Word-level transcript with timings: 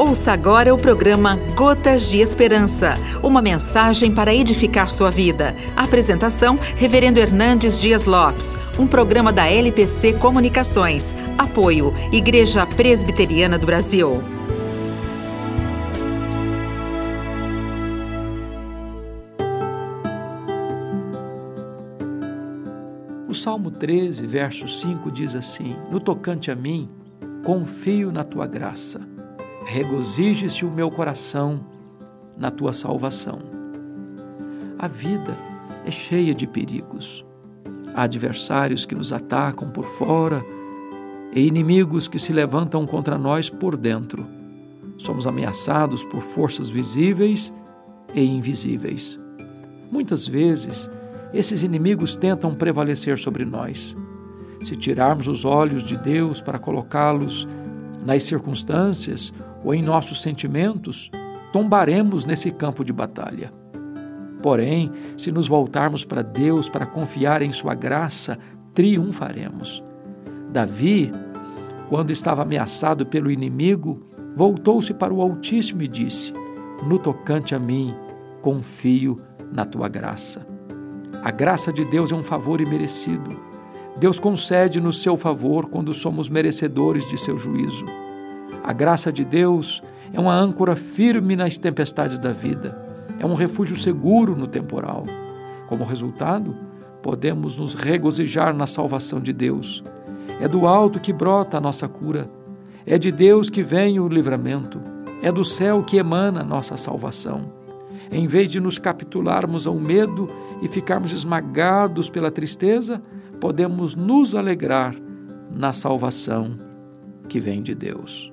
Ouça 0.00 0.32
agora 0.32 0.74
o 0.74 0.78
programa 0.78 1.36
Gotas 1.54 2.08
de 2.08 2.20
Esperança, 2.20 2.94
uma 3.22 3.42
mensagem 3.42 4.10
para 4.10 4.34
edificar 4.34 4.88
sua 4.88 5.10
vida. 5.10 5.54
Apresentação: 5.76 6.58
Reverendo 6.74 7.20
Hernandes 7.20 7.78
Dias 7.78 8.06
Lopes, 8.06 8.56
um 8.78 8.86
programa 8.86 9.30
da 9.30 9.46
LPC 9.46 10.14
Comunicações. 10.14 11.14
Apoio: 11.36 11.92
Igreja 12.10 12.64
Presbiteriana 12.64 13.58
do 13.58 13.66
Brasil. 13.66 14.22
O 23.28 23.34
Salmo 23.34 23.70
13, 23.70 24.26
verso 24.26 24.66
5 24.66 25.10
diz 25.10 25.34
assim: 25.34 25.76
No 25.90 26.00
tocante 26.00 26.50
a 26.50 26.56
mim, 26.56 26.88
confio 27.44 28.10
na 28.10 28.24
tua 28.24 28.46
graça 28.46 29.19
regozije-se 29.64 30.64
o 30.64 30.70
meu 30.70 30.90
coração 30.90 31.60
na 32.36 32.50
tua 32.50 32.72
salvação. 32.72 33.38
A 34.78 34.88
vida 34.88 35.36
é 35.84 35.90
cheia 35.90 36.34
de 36.34 36.46
perigos. 36.46 37.24
Há 37.94 38.04
adversários 38.04 38.86
que 38.86 38.94
nos 38.94 39.12
atacam 39.12 39.68
por 39.68 39.84
fora 39.84 40.44
e 41.32 41.46
inimigos 41.46 42.08
que 42.08 42.18
se 42.18 42.32
levantam 42.32 42.86
contra 42.86 43.18
nós 43.18 43.50
por 43.50 43.76
dentro. 43.76 44.26
Somos 44.96 45.26
ameaçados 45.26 46.04
por 46.04 46.20
forças 46.20 46.68
visíveis 46.68 47.52
e 48.14 48.22
invisíveis. 48.22 49.20
Muitas 49.90 50.26
vezes, 50.26 50.90
esses 51.32 51.62
inimigos 51.62 52.14
tentam 52.14 52.54
prevalecer 52.54 53.18
sobre 53.18 53.44
nós. 53.44 53.96
Se 54.60 54.76
tirarmos 54.76 55.26
os 55.26 55.44
olhos 55.44 55.82
de 55.82 55.96
Deus 55.96 56.40
para 56.40 56.58
colocá-los 56.58 57.46
nas 58.04 58.22
circunstâncias 58.24 59.32
ou 59.64 59.74
em 59.74 59.82
nossos 59.82 60.22
sentimentos, 60.22 61.10
tombaremos 61.52 62.24
nesse 62.24 62.50
campo 62.50 62.84
de 62.84 62.92
batalha. 62.92 63.52
Porém, 64.42 64.90
se 65.16 65.30
nos 65.30 65.46
voltarmos 65.48 66.04
para 66.04 66.22
Deus 66.22 66.68
para 66.68 66.86
confiar 66.86 67.42
em 67.42 67.52
Sua 67.52 67.74
graça, 67.74 68.38
triunfaremos. 68.72 69.82
Davi, 70.50 71.12
quando 71.88 72.10
estava 72.10 72.42
ameaçado 72.42 73.04
pelo 73.04 73.30
inimigo, 73.30 74.06
voltou-se 74.34 74.94
para 74.94 75.12
o 75.12 75.20
Altíssimo 75.20 75.82
e 75.82 75.88
disse: 75.88 76.32
No 76.86 76.98
tocante 76.98 77.54
a 77.54 77.58
mim, 77.58 77.94
confio 78.40 79.20
na 79.52 79.64
tua 79.64 79.88
graça. 79.88 80.46
A 81.22 81.30
graça 81.30 81.72
de 81.72 81.84
Deus 81.84 82.12
é 82.12 82.14
um 82.14 82.22
favor 82.22 82.60
imerecido. 82.60 83.38
Deus 83.98 84.18
concede 84.18 84.80
no 84.80 84.92
seu 84.92 85.16
favor 85.16 85.68
quando 85.68 85.92
somos 85.92 86.30
merecedores 86.30 87.06
de 87.08 87.18
seu 87.18 87.36
juízo. 87.36 87.84
A 88.62 88.72
graça 88.72 89.12
de 89.12 89.24
Deus 89.24 89.82
é 90.12 90.20
uma 90.20 90.34
âncora 90.34 90.76
firme 90.76 91.34
nas 91.34 91.56
tempestades 91.56 92.18
da 92.18 92.32
vida, 92.32 92.78
é 93.18 93.26
um 93.26 93.34
refúgio 93.34 93.76
seguro 93.76 94.36
no 94.36 94.46
temporal. 94.46 95.04
Como 95.66 95.84
resultado, 95.84 96.56
podemos 97.02 97.56
nos 97.56 97.74
regozijar 97.74 98.54
na 98.54 98.66
salvação 98.66 99.20
de 99.20 99.32
Deus. 99.32 99.82
É 100.40 100.48
do 100.48 100.66
alto 100.66 101.00
que 101.00 101.12
brota 101.12 101.58
a 101.58 101.60
nossa 101.60 101.88
cura, 101.88 102.30
é 102.86 102.98
de 102.98 103.12
Deus 103.12 103.48
que 103.48 103.62
vem 103.62 104.00
o 104.00 104.08
livramento, 104.08 104.80
é 105.22 105.30
do 105.30 105.44
céu 105.44 105.82
que 105.82 105.98
emana 105.98 106.40
a 106.40 106.44
nossa 106.44 106.76
salvação. 106.76 107.52
Em 108.10 108.26
vez 108.26 108.50
de 108.50 108.58
nos 108.58 108.78
capitularmos 108.78 109.66
ao 109.66 109.74
medo 109.74 110.28
e 110.60 110.68
ficarmos 110.68 111.12
esmagados 111.12 112.10
pela 112.10 112.30
tristeza, 112.30 113.00
podemos 113.40 113.94
nos 113.94 114.34
alegrar 114.34 114.94
na 115.50 115.72
salvação 115.72 116.58
que 117.28 117.38
vem 117.38 117.62
de 117.62 117.74
Deus. 117.74 118.32